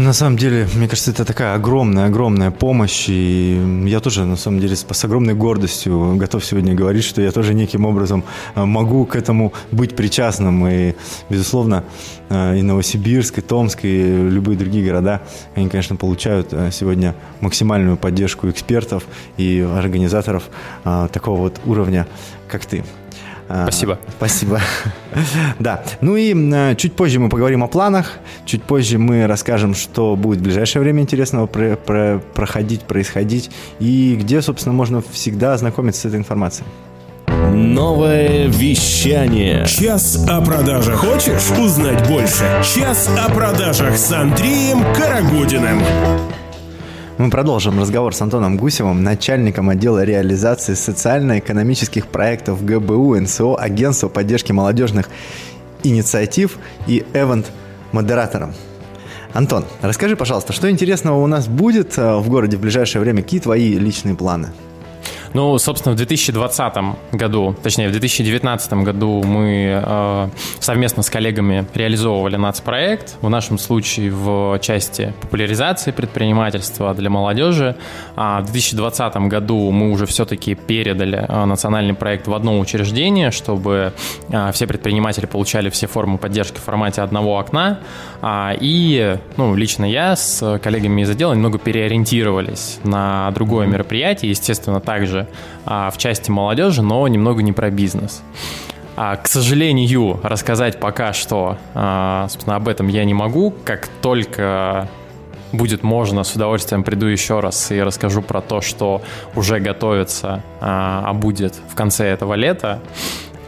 На 0.00 0.14
самом 0.14 0.38
деле, 0.38 0.66
мне 0.76 0.88
кажется, 0.88 1.10
это 1.10 1.26
такая 1.26 1.54
огромная-огромная 1.54 2.50
помощь, 2.50 3.04
и 3.10 3.84
я 3.84 4.00
тоже, 4.00 4.24
на 4.24 4.36
самом 4.36 4.58
деле, 4.58 4.74
с 4.74 5.04
огромной 5.04 5.34
гордостью 5.34 6.16
готов 6.16 6.42
сегодня 6.42 6.74
говорить, 6.74 7.04
что 7.04 7.20
я 7.20 7.30
тоже 7.32 7.52
неким 7.52 7.84
образом 7.84 8.24
э, 8.54 8.64
могу 8.64 9.04
к 9.04 9.14
этому 9.14 9.52
быть 9.70 9.94
причастным, 9.94 10.66
и, 10.66 10.94
безусловно, 11.28 11.84
э, 12.30 12.56
и 12.56 12.62
Новосибирск, 12.62 13.38
и 13.38 13.40
Томск, 13.42 13.80
и 13.82 14.02
любые 14.02 14.56
другие 14.56 14.86
города, 14.86 15.20
они, 15.54 15.68
конечно, 15.68 15.96
получают 15.96 16.48
э, 16.52 16.70
сегодня 16.72 17.14
максимальную 17.42 17.98
поддержку 17.98 18.48
экспертов 18.48 19.04
и 19.36 19.60
организаторов 19.60 20.44
такого 21.12 21.40
вот 21.40 21.60
уровня, 21.66 22.06
как 22.48 22.64
ты. 22.64 22.84
А, 23.52 23.64
спасибо. 23.64 23.98
Спасибо. 24.16 24.60
Да. 25.58 25.82
Ну 26.00 26.14
и 26.14 26.32
а, 26.54 26.76
чуть 26.76 26.92
позже 26.94 27.18
мы 27.18 27.28
поговорим 27.28 27.64
о 27.64 27.66
планах. 27.66 28.18
Чуть 28.44 28.62
позже 28.62 28.96
мы 28.96 29.26
расскажем, 29.26 29.74
что 29.74 30.14
будет 30.14 30.38
в 30.38 30.42
ближайшее 30.44 30.82
время 30.82 31.02
интересного 31.02 31.46
про 31.46 31.74
про 31.74 32.20
проходить, 32.32 32.82
происходить. 32.82 33.50
И 33.80 34.16
где, 34.20 34.40
собственно, 34.40 34.72
можно 34.72 35.02
всегда 35.10 35.54
ознакомиться 35.54 36.02
с 36.02 36.04
этой 36.04 36.20
информацией. 36.20 36.66
Новое 37.52 38.46
вещание. 38.46 39.66
Час 39.66 40.24
о 40.28 40.40
продажах. 40.40 40.98
Хочешь 40.98 41.50
узнать 41.58 42.06
больше? 42.06 42.44
Час 42.62 43.10
о 43.18 43.30
продажах 43.32 43.96
с 43.96 44.12
Андреем 44.12 44.84
Карагудиным. 44.94 45.80
Мы 47.20 47.28
продолжим 47.28 47.78
разговор 47.78 48.14
с 48.14 48.22
Антоном 48.22 48.56
Гусевым, 48.56 49.02
начальником 49.02 49.68
отдела 49.68 50.02
реализации 50.04 50.72
социально-экономических 50.72 52.06
проектов 52.06 52.64
ГБУ, 52.64 53.14
НСО, 53.16 53.56
Агентства 53.56 54.08
поддержки 54.08 54.52
молодежных 54.52 55.10
инициатив 55.82 56.56
и 56.86 57.04
эвент-модератором. 57.12 58.54
Антон, 59.34 59.66
расскажи, 59.82 60.16
пожалуйста, 60.16 60.54
что 60.54 60.70
интересного 60.70 61.22
у 61.22 61.26
нас 61.26 61.46
будет 61.46 61.98
э, 61.98 62.16
в 62.16 62.30
городе 62.30 62.56
в 62.56 62.60
ближайшее 62.62 63.02
время? 63.02 63.22
Какие 63.22 63.40
твои 63.40 63.74
личные 63.74 64.14
планы? 64.14 64.48
Ну, 65.32 65.56
собственно, 65.58 65.94
в 65.94 65.96
2020 65.96 66.74
году, 67.12 67.54
точнее, 67.62 67.88
в 67.88 67.92
2019 67.92 68.72
году 68.72 69.22
мы 69.22 69.80
э, 69.80 70.28
совместно 70.58 71.04
с 71.04 71.10
коллегами 71.10 71.66
реализовывали 71.72 72.34
нацпроект. 72.34 73.16
В 73.20 73.28
нашем 73.28 73.56
случае 73.58 74.10
в 74.10 74.58
части 74.60 75.14
популяризации 75.20 75.92
предпринимательства 75.92 76.94
для 76.94 77.10
молодежи. 77.10 77.76
А 78.16 78.40
в 78.40 78.46
2020 78.46 79.16
году 79.28 79.70
мы 79.70 79.92
уже 79.92 80.06
все-таки 80.06 80.56
передали 80.56 81.24
э, 81.28 81.44
национальный 81.44 81.94
проект 81.94 82.26
в 82.26 82.34
одно 82.34 82.58
учреждение, 82.58 83.30
чтобы 83.30 83.92
э, 84.30 84.50
все 84.52 84.66
предприниматели 84.66 85.26
получали 85.26 85.70
все 85.70 85.86
формы 85.86 86.18
поддержки 86.18 86.56
в 86.56 86.62
формате 86.62 87.02
одного 87.02 87.38
окна. 87.38 87.78
А, 88.20 88.52
и, 88.58 89.16
ну, 89.36 89.54
лично 89.54 89.84
я 89.84 90.16
с 90.16 90.58
коллегами 90.58 91.02
из 91.02 91.10
отдела 91.10 91.34
немного 91.34 91.58
переориентировались 91.58 92.80
на 92.82 93.30
другое 93.30 93.68
мероприятие. 93.68 94.30
Естественно, 94.30 94.80
также 94.80 95.19
тоже 95.20 95.26
а, 95.66 95.90
в 95.90 95.98
части 95.98 96.30
молодежи, 96.30 96.82
но 96.82 97.06
немного 97.08 97.42
не 97.42 97.52
про 97.52 97.70
бизнес. 97.70 98.22
А, 98.96 99.16
к 99.16 99.28
сожалению, 99.28 100.20
рассказать 100.22 100.80
пока 100.80 101.12
что, 101.12 101.56
а, 101.74 102.28
собственно, 102.28 102.56
об 102.56 102.68
этом 102.68 102.88
я 102.88 103.04
не 103.04 103.14
могу. 103.14 103.54
Как 103.64 103.88
только 104.02 104.88
будет 105.52 105.82
можно, 105.82 106.22
с 106.22 106.34
удовольствием 106.34 106.84
приду 106.84 107.06
еще 107.06 107.40
раз 107.40 107.72
и 107.72 107.82
расскажу 107.82 108.22
про 108.22 108.40
то, 108.40 108.60
что 108.60 109.02
уже 109.34 109.58
готовится, 109.60 110.42
а, 110.60 111.04
а 111.06 111.12
будет 111.12 111.54
в 111.68 111.74
конце 111.74 112.06
этого 112.06 112.34
лета. 112.34 112.80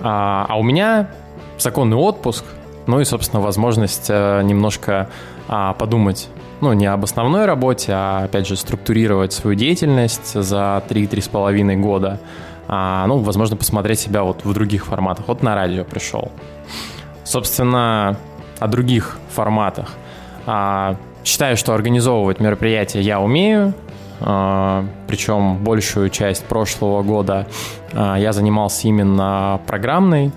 А, 0.01 0.47
а 0.49 0.59
у 0.59 0.63
меня 0.63 1.11
законный 1.59 1.97
отпуск, 1.97 2.45
ну 2.87 3.01
и, 3.01 3.05
собственно, 3.05 3.41
возможность 3.41 4.09
а, 4.11 4.43
немножко 4.43 5.09
а, 5.49 5.75
подумать 5.75 6.29
ну, 6.63 6.73
не 6.73 6.87
об 6.87 7.05
основной 7.05 7.45
работе, 7.45 7.93
а, 7.93 8.25
опять 8.25 8.47
же, 8.47 8.57
структурировать 8.57 9.33
свою 9.33 9.57
деятельность 9.57 10.33
за 10.33 10.83
3-3,5 10.89 11.77
года. 11.77 12.21
А, 12.69 13.07
ну, 13.07 13.19
возможно, 13.19 13.57
посмотреть 13.57 13.99
себя 13.99 14.23
вот 14.23 14.45
в 14.45 14.55
других 14.55 14.87
форматах. 14.87 15.27
Вот 15.29 15.43
на 15.43 15.55
радио 15.55 15.85
пришел. 15.85 16.31
Собственно, 17.25 18.17
о 18.59 18.69
других 18.69 19.19
форматах. 19.31 19.91
А, 20.47 20.97
считаю, 21.25 21.57
что 21.57 21.75
организовывать 21.75 22.41
мероприятия 22.41 23.01
я 23.01 23.21
умею, 23.21 23.75
а, 24.21 24.85
причем 25.09 25.59
большую 25.59 26.11
часть 26.11 26.45
прошлого 26.45 27.03
года 27.03 27.47
а, 27.93 28.17
я 28.17 28.33
занимался 28.33 28.87
именно 28.87 29.61
программной 29.67 30.31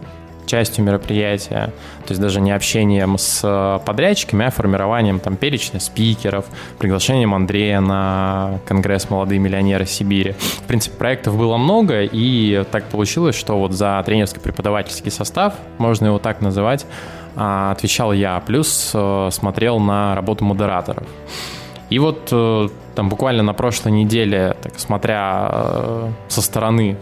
частью 0.45 0.83
мероприятия, 0.83 1.73
то 2.05 2.09
есть 2.09 2.21
даже 2.21 2.41
не 2.41 2.51
общением 2.51 3.17
с 3.17 3.41
э, 3.43 3.79
подрядчиками, 3.85 4.45
а 4.45 4.51
формированием 4.51 5.19
там 5.19 5.35
перечня 5.35 5.79
спикеров, 5.79 6.45
приглашением 6.77 7.33
Андрея 7.33 7.79
на 7.79 8.59
Конгресс 8.65 9.09
«Молодые 9.09 9.39
миллионеры 9.39 9.85
Сибири». 9.85 10.33
В 10.33 10.63
принципе, 10.63 10.97
проектов 10.97 11.37
было 11.37 11.57
много, 11.57 12.03
и 12.03 12.63
так 12.71 12.85
получилось, 12.85 13.35
что 13.35 13.57
вот 13.57 13.73
за 13.73 14.01
тренерский 14.05 14.41
преподавательский 14.41 15.11
состав, 15.11 15.55
можно 15.77 16.07
его 16.07 16.19
так 16.19 16.41
называть, 16.41 16.85
а, 17.35 17.71
отвечал 17.71 18.13
я, 18.13 18.39
плюс 18.39 18.91
э, 18.93 19.29
смотрел 19.31 19.79
на 19.79 20.15
работу 20.15 20.45
модераторов. 20.45 21.07
И 21.89 21.99
вот 21.99 22.29
э, 22.31 22.69
там 22.95 23.09
буквально 23.09 23.43
на 23.43 23.53
прошлой 23.53 23.91
неделе, 23.91 24.55
так 24.61 24.79
смотря 24.79 26.09
со 26.27 26.41
стороны 26.41 26.97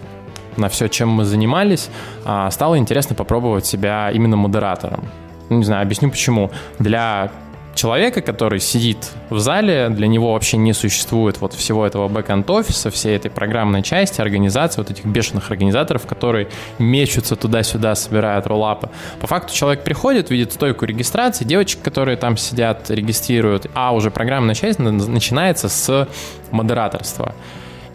на 0.58 0.70
все, 0.70 0.88
чем 0.88 1.10
мы 1.10 1.26
занимались, 1.26 1.90
а, 2.26 2.50
стало 2.52 2.78
интересно 2.78 3.16
попробовать 3.16 3.66
себя 3.66 4.12
именно 4.12 4.36
модератором. 4.36 5.06
Ну, 5.50 5.58
не 5.58 5.64
знаю, 5.64 5.84
объясню 5.84 6.10
почему. 6.10 6.52
Для 6.80 7.32
человека, 7.76 8.22
который 8.22 8.60
сидит 8.60 9.12
в 9.30 9.40
зале, 9.40 9.90
для 9.90 10.08
него 10.08 10.34
вообще 10.34 10.58
не 10.58 10.74
существует 10.74 11.42
вот 11.42 11.54
всего 11.54 11.86
этого 11.86 12.08
back-end 12.08 12.50
офиса, 12.50 12.92
всей 12.92 13.16
этой 13.16 13.32
программной 13.32 13.84
части, 13.84 14.22
организации, 14.22 14.82
вот 14.82 14.92
этих 14.92 15.06
бешеных 15.06 15.50
организаторов, 15.52 16.06
которые 16.06 16.50
мечутся 16.80 17.36
туда-сюда, 17.36 17.96
собирают 17.96 18.48
роллапы. 18.48 18.90
По 19.20 19.28
факту 19.28 19.54
человек 19.54 19.84
приходит, 19.84 20.30
видит 20.30 20.54
стойку 20.54 20.86
регистрации, 20.86 21.46
девочек, 21.46 21.82
которые 21.82 22.18
там 22.18 22.38
сидят, 22.38 22.90
регистрируют, 22.90 23.68
а 23.74 23.94
уже 23.94 24.12
программная 24.12 24.56
часть 24.56 24.80
начинается 24.80 25.70
с 25.70 26.08
модераторства. 26.52 27.34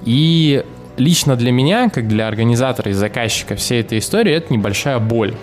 И 0.05 0.65
лично 0.99 1.37
для 1.37 1.53
меня, 1.53 1.89
как 1.89 2.09
для 2.09 2.29
организатора 2.29 2.91
и 2.91 2.95
заказчика 2.95 3.57
всей 3.57 3.81
этой 3.81 3.99
истории, 3.99 4.33
это 4.33 4.53
небольшая 4.53 4.99
боль. 4.99 5.35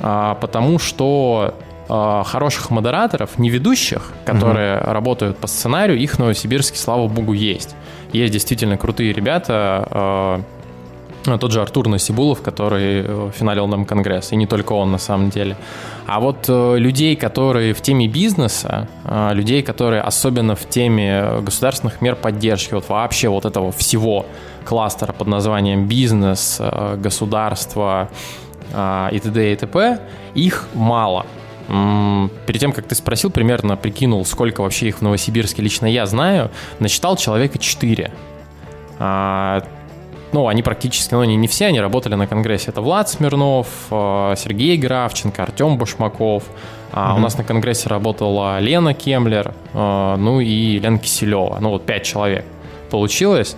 А, 0.00 0.34
потому 0.34 0.78
что 0.78 1.54
а, 1.88 2.22
хороших 2.24 2.70
модераторов, 2.70 3.38
не 3.38 3.50
ведущих, 3.50 4.12
которые 4.24 4.78
угу. 4.78 4.90
работают 4.90 5.38
по 5.38 5.46
сценарию, 5.46 5.98
их 5.98 6.14
в 6.14 6.18
Новосибирске, 6.18 6.78
слава 6.78 7.08
богу, 7.08 7.32
есть. 7.32 7.74
Есть 8.12 8.32
действительно 8.32 8.76
крутые 8.76 9.12
ребята, 9.12 9.88
а, 9.90 10.42
тот 11.36 11.52
же 11.52 11.60
Артур 11.60 11.88
Насибулов, 11.88 12.40
который 12.40 13.02
э, 13.04 13.30
финалил 13.34 13.66
нам 13.66 13.84
Конгресс, 13.84 14.32
и 14.32 14.36
не 14.36 14.46
только 14.46 14.72
он 14.72 14.90
на 14.90 14.98
самом 14.98 15.28
деле. 15.28 15.56
А 16.06 16.20
вот 16.20 16.46
э, 16.48 16.78
людей, 16.78 17.16
которые 17.16 17.74
в 17.74 17.82
теме 17.82 18.08
бизнеса, 18.08 18.88
э, 19.04 19.34
людей, 19.34 19.62
которые 19.62 20.00
особенно 20.00 20.54
в 20.54 20.66
теме 20.68 21.40
государственных 21.42 22.00
мер 22.00 22.16
поддержки, 22.16 22.72
вот 22.74 22.88
вообще 22.88 23.28
вот 23.28 23.44
этого 23.44 23.72
всего 23.72 24.24
кластера 24.68 25.12
под 25.12 25.28
названием 25.28 25.86
бизнес, 25.86 26.60
государство 26.96 28.10
и 28.70 29.20
т.д. 29.22 29.52
и 29.52 29.56
т.п., 29.56 30.00
их 30.34 30.68
мало. 30.74 31.24
Перед 32.46 32.60
тем, 32.60 32.72
как 32.72 32.86
ты 32.86 32.94
спросил, 32.94 33.30
примерно 33.30 33.76
прикинул, 33.76 34.24
сколько 34.26 34.60
вообще 34.60 34.88
их 34.88 34.98
в 34.98 35.02
Новосибирске 35.02 35.62
лично 35.62 35.86
я 35.86 36.04
знаю, 36.04 36.50
насчитал 36.78 37.16
человека 37.16 37.58
4 37.58 38.12
ну, 40.32 40.48
они 40.48 40.62
практически, 40.62 41.14
ну, 41.14 41.20
они 41.20 41.36
не 41.36 41.48
все, 41.48 41.66
они 41.66 41.80
работали 41.80 42.14
на 42.14 42.26
конгрессе. 42.26 42.70
Это 42.70 42.80
Влад 42.80 43.08
Смирнов, 43.08 43.68
э, 43.90 44.34
Сергей 44.36 44.76
Гравченко, 44.76 45.42
Артем 45.42 45.78
Башмаков. 45.78 46.44
А 46.92 47.14
У 47.14 47.18
нас 47.18 47.36
на 47.38 47.44
конгрессе 47.44 47.88
работала 47.88 48.58
Лена 48.58 48.94
Кемлер, 48.94 49.54
э, 49.72 50.16
ну 50.18 50.40
и 50.40 50.78
Лена 50.78 50.98
Киселева. 50.98 51.58
Ну, 51.60 51.70
вот 51.70 51.86
пять 51.86 52.04
человек 52.04 52.44
получилось. 52.90 53.56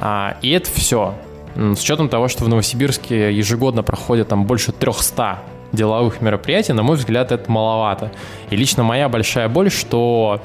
А, 0.00 0.36
и 0.40 0.50
это 0.50 0.70
все. 0.70 1.14
С 1.54 1.82
учетом 1.82 2.08
того, 2.08 2.28
что 2.28 2.44
в 2.44 2.48
Новосибирске 2.48 3.32
ежегодно 3.32 3.82
проходят 3.82 4.28
там 4.28 4.44
больше 4.44 4.72
300 4.72 5.40
деловых 5.72 6.20
мероприятий, 6.20 6.72
на 6.72 6.82
мой 6.82 6.96
взгляд, 6.96 7.32
это 7.32 7.50
маловато. 7.50 8.10
И 8.48 8.56
лично 8.56 8.82
моя 8.82 9.08
большая 9.08 9.48
боль, 9.48 9.70
что 9.70 10.40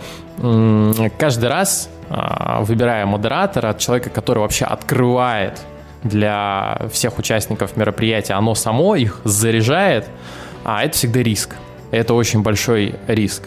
каждый 1.18 1.50
раз, 1.50 1.90
а, 2.10 2.62
выбирая 2.62 3.06
модератора, 3.06 3.74
человека, 3.74 4.10
который 4.10 4.40
вообще 4.40 4.66
открывает 4.66 5.62
для 6.04 6.82
всех 6.92 7.18
участников 7.18 7.78
мероприятия, 7.78 8.34
оно 8.34 8.54
само 8.54 8.96
их 8.96 9.22
заряжает, 9.24 10.08
а 10.64 10.84
это 10.84 10.96
всегда 10.96 11.24
риск. 11.24 11.56
Это 11.92 12.14
очень 12.14 12.42
большой 12.42 12.96
риск. 13.08 13.44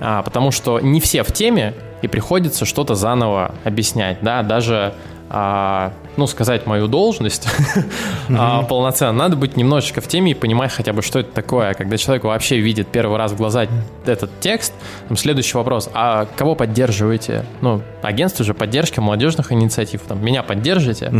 А, 0.00 0.22
потому 0.22 0.50
что 0.50 0.80
не 0.80 1.00
все 1.00 1.22
в 1.22 1.32
теме, 1.32 1.72
и 2.02 2.08
приходится 2.08 2.66
что-то 2.66 2.94
заново 2.94 3.54
объяснять. 3.64 4.18
Да? 4.20 4.42
Даже 4.42 4.92
а, 5.28 5.92
ну, 6.16 6.26
сказать 6.26 6.66
мою 6.66 6.86
должность 6.86 7.48
а, 8.30 8.62
полноценно, 8.62 9.12
надо 9.12 9.36
быть 9.36 9.56
немножечко 9.56 10.00
в 10.00 10.08
теме 10.08 10.32
и 10.32 10.34
понимать 10.34 10.72
хотя 10.72 10.92
бы, 10.92 11.02
что 11.02 11.18
это 11.18 11.32
такое. 11.32 11.74
Когда 11.74 11.96
человек 11.96 12.24
вообще 12.24 12.58
видит 12.58 12.88
первый 12.88 13.18
раз 13.18 13.32
в 13.32 13.36
глаза 13.36 13.66
этот 14.04 14.30
текст, 14.40 14.72
там 15.08 15.16
следующий 15.16 15.56
вопрос, 15.56 15.90
а 15.94 16.26
кого 16.36 16.54
поддерживаете? 16.54 17.44
Ну, 17.60 17.82
агентство 18.02 18.44
же 18.44 18.54
поддержки 18.54 19.00
молодежных 19.00 19.52
инициатив, 19.52 20.02
там, 20.02 20.24
меня 20.24 20.42
поддержите? 20.42 21.12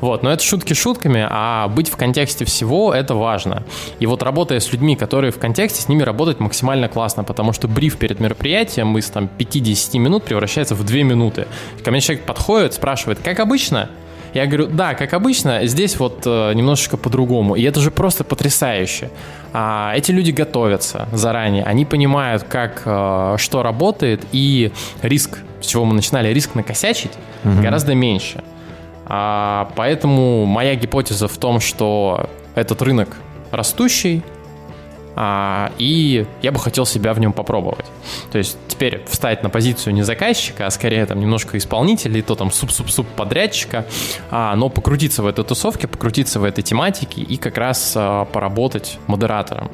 Вот, 0.00 0.22
но 0.22 0.30
это 0.30 0.42
шутки 0.42 0.74
шутками, 0.74 1.26
а 1.28 1.68
быть 1.68 1.88
в 1.88 1.96
контексте 1.96 2.44
всего 2.44 2.92
это 2.92 3.14
важно. 3.14 3.62
И 3.98 4.06
вот 4.06 4.22
работая 4.22 4.60
с 4.60 4.72
людьми, 4.72 4.96
которые 4.96 5.30
в 5.30 5.38
контексте, 5.38 5.82
с 5.82 5.88
ними 5.88 6.02
работать 6.02 6.40
максимально 6.40 6.88
классно, 6.88 7.24
потому 7.24 7.52
что 7.52 7.68
бриф 7.68 7.96
перед 7.96 8.20
мероприятием 8.20 8.96
из 8.98 9.08
там 9.10 9.28
50 9.28 9.94
минут 9.94 10.24
превращается 10.24 10.74
в 10.74 10.84
2 10.84 10.96
минуты. 10.98 11.46
Ко 11.82 11.90
мне 11.90 12.00
человек 12.00 12.24
подходит, 12.24 12.74
спрашивает, 12.74 13.18
как 13.22 13.40
обычно? 13.40 13.88
Я 14.34 14.44
говорю, 14.44 14.66
да, 14.66 14.92
как 14.94 15.14
обычно, 15.14 15.66
здесь 15.66 15.98
вот 15.98 16.22
э, 16.26 16.52
немножечко 16.52 16.98
по-другому. 16.98 17.54
И 17.54 17.62
это 17.62 17.80
же 17.80 17.90
просто 17.90 18.22
потрясающе. 18.22 19.10
А, 19.54 19.94
эти 19.96 20.10
люди 20.10 20.30
готовятся 20.30 21.08
заранее, 21.10 21.64
они 21.64 21.86
понимают, 21.86 22.42
как, 22.42 22.82
э, 22.84 23.36
что 23.38 23.62
работает, 23.62 24.26
и 24.32 24.72
риск, 25.00 25.38
с 25.62 25.66
чего 25.66 25.86
мы 25.86 25.94
начинали, 25.94 26.34
риск 26.34 26.54
накосячить 26.54 27.12
угу. 27.44 27.62
гораздо 27.62 27.94
меньше. 27.94 28.44
А, 29.06 29.70
поэтому 29.76 30.44
моя 30.46 30.74
гипотеза 30.74 31.28
в 31.28 31.36
том, 31.38 31.60
что 31.60 32.28
этот 32.54 32.82
рынок 32.82 33.16
растущий, 33.50 34.22
а, 35.18 35.72
и 35.78 36.26
я 36.42 36.52
бы 36.52 36.58
хотел 36.58 36.84
себя 36.84 37.14
в 37.14 37.20
нем 37.20 37.32
попробовать. 37.32 37.86
То 38.30 38.38
есть 38.38 38.58
теперь 38.68 39.02
встать 39.08 39.42
на 39.42 39.48
позицию 39.48 39.94
не 39.94 40.02
заказчика, 40.02 40.66
а 40.66 40.70
скорее 40.70 41.06
там 41.06 41.20
немножко 41.20 41.56
исполнителя, 41.56 42.18
и 42.18 42.22
то 42.22 42.34
там 42.34 42.50
суп-суп-суп 42.50 43.06
подрядчика, 43.16 43.86
а, 44.30 44.54
но 44.56 44.68
покрутиться 44.68 45.22
в 45.22 45.26
этой 45.26 45.44
тусовке, 45.44 45.88
покрутиться 45.88 46.38
в 46.38 46.44
этой 46.44 46.62
тематике 46.62 47.22
и 47.22 47.36
как 47.38 47.56
раз 47.56 47.94
а, 47.96 48.26
поработать 48.26 48.98
модератором 49.06 49.70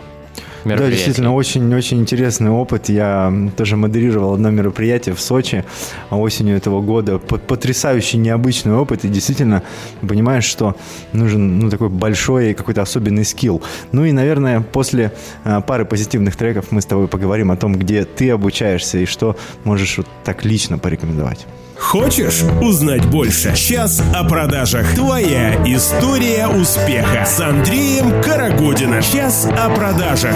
мероприятий. 0.65 0.91
Да, 0.91 0.97
действительно, 0.97 1.35
очень-очень 1.35 2.01
интересный 2.01 2.51
опыт. 2.51 2.89
Я 2.89 3.33
тоже 3.57 3.77
модерировал 3.77 4.35
одно 4.35 4.51
мероприятие 4.51 5.15
в 5.15 5.21
Сочи 5.21 5.65
осенью 6.11 6.57
этого 6.57 6.81
года. 6.81 7.19
Потрясающий, 7.19 8.19
необычный 8.19 8.75
опыт. 8.75 9.05
И 9.05 9.09
действительно 9.09 9.63
понимаешь, 10.01 10.45
что 10.45 10.77
нужен 11.13 11.59
ну, 11.59 11.71
такой 11.71 11.89
большой 11.89 12.55
какой-то 12.55 12.83
особенный 12.83 13.25
скилл. 13.25 13.63
Ну 13.93 14.05
и, 14.05 14.13
наверное, 14.13 14.61
после 14.61 15.13
а, 15.45 15.61
пары 15.61 15.85
позитивных 15.85 16.37
треков 16.37 16.67
мы 16.71 16.81
с 16.81 16.87
тобой 16.87 17.09
поговорим 17.09 17.51
о 17.51 17.57
том, 17.57 17.77
где 17.77 18.05
ты 18.05 18.31
обучаешься 18.31 18.99
и 18.99 19.07
что 19.07 19.37
можешь 19.65 19.99
вот 19.99 20.07
так 20.25 20.45
лично 20.45 20.79
порекомендовать. 20.79 21.47
Хочешь 21.83 22.43
узнать 22.63 23.05
больше? 23.07 23.55
Сейчас 23.57 24.01
о 24.15 24.25
продажах. 24.25 24.95
Твоя 24.95 25.63
история 25.67 26.47
успеха 26.47 27.27
с 27.27 27.39
Андреем 27.41 28.23
Карагодиным. 28.23 29.03
Сейчас 29.03 29.47
о 29.47 29.69
продажах. 29.69 30.35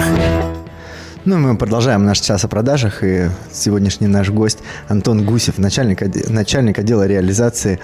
Ну, 1.23 1.37
мы 1.39 1.57
продолжаем 1.57 2.05
наш 2.05 2.19
час 2.19 2.43
о 2.43 2.47
продажах, 2.47 3.01
и 3.01 3.29
сегодняшний 3.51 4.07
наш 4.07 4.29
гость 4.29 4.59
Антон 4.87 5.25
Гусев, 5.25 5.57
начальник, 5.57 6.29
начальник 6.29 6.79
отдела 6.79 7.07
реализации 7.07 7.79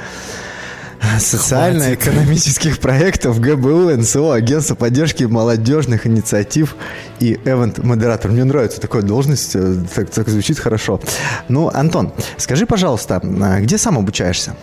социально-экономических 1.20 2.80
проектов 2.80 3.40
ГБУ, 3.40 3.92
НСО, 3.98 4.34
Агентство 4.34 4.76
поддержки 4.76 5.24
молодежных 5.24 6.08
инициатив 6.08 6.76
и 7.20 7.40
эвент-модератор. 7.46 8.32
Мне 8.32 8.44
нравится 8.44 8.82
такая 8.82 9.02
должность, 9.02 9.56
э, 9.56 9.76
так, 9.94 10.10
так 10.10 10.30
звучит 10.30 10.60
хорошо. 10.60 11.00
Ну, 11.50 11.70
Антон, 11.74 12.12
скажи, 12.38 12.66
пожалуйста, 12.66 13.22
а 13.24 13.60
где 13.60 13.78
сам 13.78 13.98
обучаешься? 13.98 14.56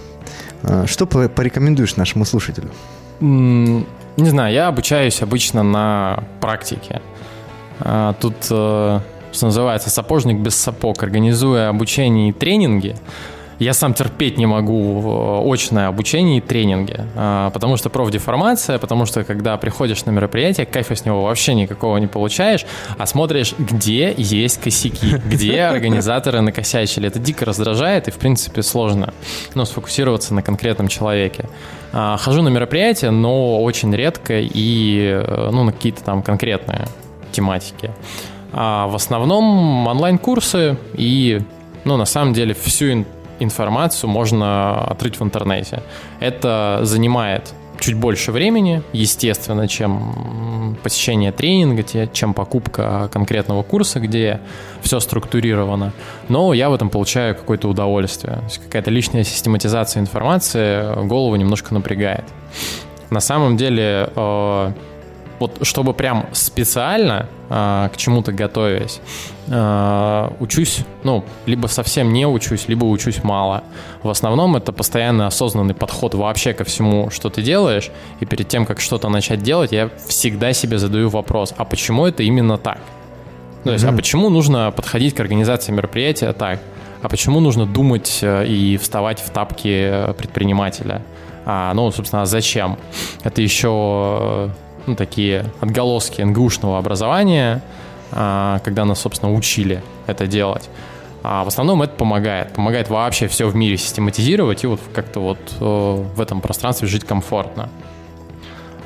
А, 0.62 0.86
что 0.86 1.06
порекомендуешь 1.06 1.96
нашему 1.96 2.24
слушателю? 2.24 2.70
Не 3.20 3.84
знаю, 4.16 4.52
я 4.52 4.68
обучаюсь 4.68 5.22
обычно 5.22 5.62
на 5.62 6.24
практике. 6.40 7.00
А, 7.80 8.14
тут, 8.14 8.34
э, 8.50 9.00
что 9.32 9.46
называется, 9.46 9.90
сапожник 9.90 10.38
без 10.38 10.54
сапог, 10.54 11.02
организуя 11.02 11.68
обучение 11.68 12.30
и 12.30 12.32
тренинги, 12.32 12.96
я 13.60 13.74
сам 13.74 13.92
терпеть 13.92 14.38
не 14.38 14.46
могу 14.46 15.44
э, 15.44 15.52
очное 15.52 15.86
обучение 15.86 16.38
и 16.38 16.40
тренинги, 16.40 17.04
а, 17.14 17.50
потому 17.50 17.76
что 17.76 17.90
профдеформация, 17.90 18.78
потому 18.78 19.04
что 19.04 19.22
когда 19.22 19.56
приходишь 19.58 20.04
на 20.06 20.10
мероприятие, 20.10 20.64
кайфа 20.64 20.96
с 20.96 21.04
него 21.04 21.24
вообще 21.24 21.52
никакого 21.52 21.98
не 21.98 22.06
получаешь, 22.06 22.64
а 22.96 23.04
смотришь, 23.04 23.54
где 23.58 24.14
есть 24.16 24.62
косяки, 24.62 25.20
где 25.26 25.60
организаторы 25.64 26.40
накосячили. 26.40 27.06
Это 27.06 27.18
дико 27.18 27.44
раздражает 27.44 28.08
и, 28.08 28.10
в 28.10 28.16
принципе, 28.16 28.62
сложно 28.62 29.12
ну, 29.54 29.66
сфокусироваться 29.66 30.32
на 30.32 30.42
конкретном 30.42 30.88
человеке. 30.88 31.44
А, 31.92 32.16
хожу 32.16 32.40
на 32.40 32.48
мероприятия, 32.48 33.10
но 33.10 33.62
очень 33.62 33.94
редко 33.94 34.40
и 34.40 35.22
э, 35.22 35.50
ну, 35.52 35.64
на 35.64 35.72
какие-то 35.72 36.02
там 36.02 36.22
конкретные 36.22 36.86
тематики. 37.30 37.90
А 38.52 38.86
в 38.86 38.94
основном 38.94 39.86
онлайн-курсы 39.86 40.78
и, 40.94 41.42
ну, 41.84 41.98
на 41.98 42.06
самом 42.06 42.32
деле, 42.32 42.54
всю 42.54 43.04
информацию 43.40 44.08
можно 44.08 44.84
отрыть 44.84 45.18
в 45.18 45.22
интернете. 45.22 45.82
Это 46.20 46.80
занимает 46.82 47.52
чуть 47.80 47.94
больше 47.94 48.30
времени, 48.30 48.82
естественно, 48.92 49.66
чем 49.66 50.76
посещение 50.82 51.32
тренинга, 51.32 51.82
чем 52.12 52.34
покупка 52.34 53.08
конкретного 53.12 53.62
курса, 53.62 54.00
где 54.00 54.40
все 54.82 55.00
структурировано. 55.00 55.92
Но 56.28 56.52
я 56.52 56.70
в 56.70 56.74
этом 56.74 56.90
получаю 56.90 57.34
какое-то 57.34 57.68
удовольствие. 57.68 58.36
То 58.36 58.44
есть 58.44 58.58
какая-то 58.58 58.90
лишняя 58.90 59.24
систематизация 59.24 60.00
информации 60.00 61.06
голову 61.06 61.36
немножко 61.36 61.74
напрягает. 61.74 62.24
На 63.10 63.20
самом 63.20 63.56
деле 63.56 64.10
э, 64.14 64.72
вот 65.40 65.66
чтобы 65.66 65.94
прям 65.94 66.26
специально 66.32 67.26
э, 67.48 67.88
к 67.92 67.96
чему-то 67.96 68.30
готовясь, 68.30 69.00
э, 69.48 70.30
учусь, 70.38 70.80
ну, 71.02 71.24
либо 71.46 71.66
совсем 71.66 72.12
не 72.12 72.26
учусь, 72.26 72.68
либо 72.68 72.84
учусь 72.84 73.24
мало. 73.24 73.64
В 74.02 74.10
основном 74.10 74.56
это 74.56 74.70
постоянно 74.70 75.26
осознанный 75.26 75.74
подход 75.74 76.14
вообще 76.14 76.52
ко 76.52 76.64
всему, 76.64 77.10
что 77.10 77.30
ты 77.30 77.42
делаешь, 77.42 77.90
и 78.20 78.26
перед 78.26 78.48
тем, 78.48 78.66
как 78.66 78.80
что-то 78.80 79.08
начать 79.08 79.42
делать, 79.42 79.72
я 79.72 79.88
всегда 80.06 80.52
себе 80.52 80.78
задаю 80.78 81.08
вопрос, 81.08 81.54
а 81.56 81.64
почему 81.64 82.06
это 82.06 82.22
именно 82.22 82.58
так? 82.58 82.78
То 83.64 83.72
есть, 83.72 83.84
mm-hmm. 83.84 83.94
а 83.94 83.96
почему 83.96 84.28
нужно 84.28 84.70
подходить 84.70 85.14
к 85.14 85.20
организации 85.20 85.72
мероприятия 85.72 86.32
так? 86.34 86.60
А 87.02 87.08
почему 87.08 87.40
нужно 87.40 87.64
думать 87.64 88.18
э, 88.20 88.46
и 88.46 88.76
вставать 88.76 89.20
в 89.20 89.30
тапки 89.30 90.12
предпринимателя? 90.18 91.00
А, 91.46 91.72
ну, 91.72 91.90
собственно, 91.90 92.22
а 92.22 92.26
зачем? 92.26 92.78
Это 93.24 93.40
еще 93.40 94.50
ну, 94.86 94.96
такие 94.96 95.46
отголоски 95.60 96.22
НГУшного 96.22 96.78
образования, 96.78 97.62
а, 98.12 98.60
когда 98.64 98.84
нас, 98.84 99.00
собственно, 99.00 99.32
учили 99.32 99.82
это 100.06 100.26
делать. 100.26 100.68
А 101.22 101.44
в 101.44 101.48
основном 101.48 101.82
это 101.82 101.94
помогает. 101.94 102.52
Помогает 102.54 102.88
вообще 102.88 103.28
все 103.28 103.46
в 103.46 103.54
мире 103.54 103.76
систематизировать 103.76 104.64
и 104.64 104.66
вот 104.66 104.80
как-то 104.94 105.20
вот 105.20 105.38
э, 105.60 106.04
в 106.14 106.20
этом 106.20 106.40
пространстве 106.40 106.88
жить 106.88 107.04
комфортно. 107.04 107.68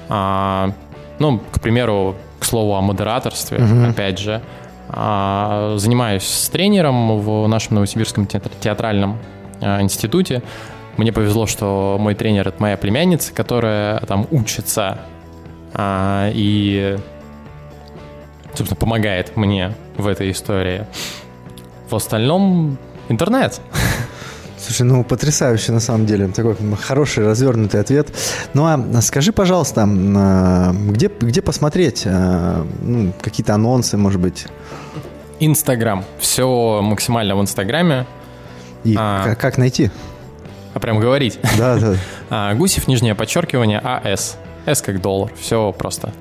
А, 0.08 0.72
ну, 1.18 1.40
к 1.52 1.60
примеру, 1.60 2.16
к 2.40 2.44
слову 2.44 2.74
о 2.74 2.80
модераторстве, 2.80 3.58
угу. 3.58 3.90
опять 3.90 4.18
же, 4.18 4.42
а, 4.88 5.74
занимаюсь 5.78 6.24
с 6.24 6.48
тренером 6.50 7.20
в 7.20 7.46
нашем 7.46 7.76
Новосибирском 7.76 8.26
театральном 8.26 9.18
а, 9.60 9.80
институте. 9.80 10.42
Мне 10.96 11.12
повезло, 11.12 11.46
что 11.46 11.96
мой 12.00 12.14
тренер— 12.14 12.48
это 12.48 12.60
моя 12.60 12.76
племянница, 12.76 13.32
которая 13.32 14.00
там 14.00 14.26
учится 14.30 14.98
а, 15.74 16.30
и, 16.32 16.98
собственно, 18.54 18.76
помогает 18.76 19.36
мне 19.36 19.74
в 19.96 20.06
этой 20.06 20.30
истории. 20.30 20.86
В 21.90 21.94
остальном 21.96 22.78
интернет. 23.08 23.60
Слушай, 24.58 24.82
ну 24.82 25.04
потрясающе 25.04 25.72
на 25.72 25.80
самом 25.80 26.06
деле. 26.06 26.28
Такой 26.28 26.56
хороший 26.80 27.26
развернутый 27.26 27.80
ответ. 27.80 28.08
Ну 28.54 28.64
а 28.64 29.02
скажи, 29.02 29.32
пожалуйста, 29.32 29.86
а, 29.86 30.72
где, 30.72 31.08
где 31.20 31.42
посмотреть 31.42 32.04
а, 32.06 32.66
ну, 32.80 33.12
какие-то 33.20 33.54
анонсы, 33.54 33.96
может 33.96 34.20
быть? 34.20 34.46
Инстаграм. 35.40 36.04
Все 36.18 36.80
максимально 36.82 37.36
в 37.36 37.42
Инстаграме. 37.42 38.06
И 38.84 38.94
а, 38.98 39.24
как, 39.24 39.40
как 39.40 39.58
найти? 39.58 39.90
А 40.72 40.80
прям 40.80 40.98
говорить? 40.98 41.38
Да, 41.58 41.76
да. 41.78 41.96
А, 42.30 42.54
Гусев, 42.54 42.88
нижнее 42.88 43.14
подчеркивание, 43.14 43.78
АС. 43.78 44.38
С 44.66 44.82
как 44.82 45.00
доллар. 45.00 45.32
Все 45.38 45.72
просто. 45.72 46.12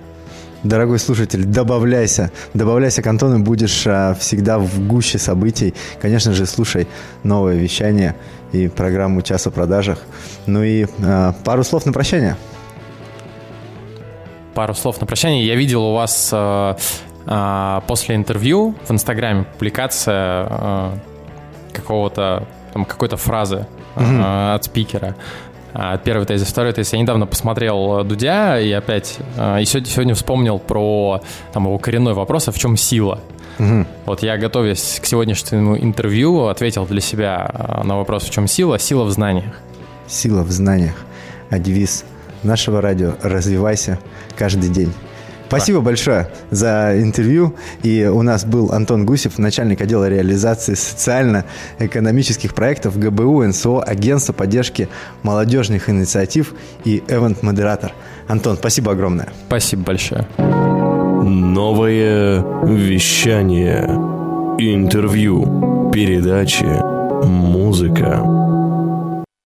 Дорогой 0.64 0.98
слушатель, 1.00 1.44
добавляйся. 1.44 2.32
Добавляйся 2.54 3.02
к 3.02 3.08
Антону, 3.08 3.40
будешь 3.40 3.86
а, 3.86 4.14
всегда 4.14 4.60
в 4.60 4.88
гуще 4.88 5.18
событий. 5.18 5.74
Конечно 6.02 6.32
же, 6.32 6.46
слушай 6.46 6.88
новое 7.24 7.56
вещание 7.56 8.16
и 8.54 8.70
программу 8.70 9.22
«Час 9.22 9.46
о 9.48 9.52
продажах». 9.52 10.00
Ну 10.46 10.64
и 10.64 10.86
а, 11.04 11.34
пару 11.44 11.64
слов 11.66 11.86
на 11.86 11.92
прощание. 11.92 12.38
Пару 14.54 14.74
слов 14.74 15.02
на 15.02 15.08
прощание. 15.08 15.46
Я 15.46 15.56
видел 15.56 15.84
у 15.84 15.96
вас 15.96 16.30
а, 16.32 16.78
а, 17.26 17.82
после 17.88 18.16
интервью 18.16 18.76
в 18.88 18.92
Инстаграме 18.92 19.44
публикация 19.44 20.16
а, 20.16 20.98
какого-то 21.74 22.48
там 22.74 22.86
какой-то 22.86 23.18
фразы 23.18 23.68
mm-hmm. 23.96 24.56
от 24.56 24.64
спикера. 24.64 25.16
А, 25.74 25.98
первый 25.98 26.26
тезис, 26.26 26.48
второй 26.48 26.72
тезис. 26.74 26.94
Я 26.94 27.00
недавно 27.00 27.26
посмотрел 27.26 28.00
э, 28.00 28.04
Дудя 28.04 28.60
и 28.60 28.72
опять, 28.72 29.18
э, 29.38 29.62
и 29.62 29.66
сегодня, 29.66 30.14
вспомнил 30.14 30.60
про 30.60 31.22
там, 31.52 31.66
его 31.66 31.80
коренной 31.80 32.14
вопрос, 32.14 32.48
а 32.48 32.52
в 32.52 32.60
чем 32.60 32.78
сила? 32.78 33.20
Угу. 33.58 33.86
Вот 34.06 34.24
я, 34.24 34.38
готовясь 34.38 35.00
к 35.02 35.06
сегодняшнему 35.06 35.78
интервью, 35.78 36.46
ответил 36.46 36.86
для 36.86 37.02
себя 37.02 37.50
э, 37.52 37.84
на 37.84 37.98
вопрос, 37.98 38.24
в 38.24 38.30
чем 38.30 38.48
сила? 38.48 38.78
Сила 38.78 39.04
в 39.04 39.12
знаниях. 39.12 39.60
Сила 40.08 40.44
в 40.44 40.52
знаниях. 40.52 40.96
А 41.50 41.58
девиз 41.58 42.06
нашего 42.44 42.80
радио 42.80 43.14
«Развивайся 43.24 44.00
каждый 44.36 44.70
день». 44.70 44.94
Спасибо 45.58 45.82
большое 45.82 46.30
за 46.50 47.00
интервью. 47.00 47.54
И 47.84 48.06
у 48.06 48.24
нас 48.24 48.44
был 48.44 48.72
Антон 48.72 49.06
Гусев, 49.06 49.38
начальник 49.38 49.82
отдела 49.82 50.10
реализации 50.10 50.74
социально-экономических 50.74 52.56
проектов 52.56 52.98
ГБУ, 52.98 53.44
НСО, 53.44 53.84
Агентство 53.84 54.34
поддержки 54.34 54.90
молодежных 55.22 55.90
инициатив 55.90 56.56
и 56.86 57.04
эвент-модератор. 57.08 57.94
Антон, 58.28 58.58
спасибо 58.58 58.94
огромное. 58.94 59.30
Спасибо 59.48 59.84
большое. 59.84 60.28
Новое 60.38 62.44
вещание. 62.66 63.84
Интервью. 64.58 65.92
Передачи. 65.94 66.66
Музыка 67.26 68.22